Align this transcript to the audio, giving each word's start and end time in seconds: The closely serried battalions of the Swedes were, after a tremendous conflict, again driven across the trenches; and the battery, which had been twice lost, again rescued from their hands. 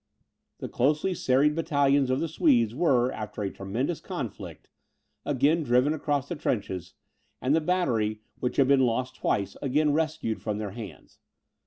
The 0.57 0.67
closely 0.67 1.13
serried 1.13 1.53
battalions 1.53 2.09
of 2.09 2.19
the 2.21 2.27
Swedes 2.27 2.73
were, 2.73 3.11
after 3.11 3.43
a 3.43 3.51
tremendous 3.51 3.99
conflict, 3.99 4.67
again 5.25 5.61
driven 5.61 5.93
across 5.93 6.27
the 6.27 6.35
trenches; 6.35 6.95
and 7.39 7.55
the 7.55 7.61
battery, 7.61 8.21
which 8.39 8.57
had 8.57 8.67
been 8.67 8.79
twice 8.79 9.11
lost, 9.23 9.57
again 9.61 9.93
rescued 9.93 10.41
from 10.41 10.57
their 10.57 10.71
hands. 10.71 11.19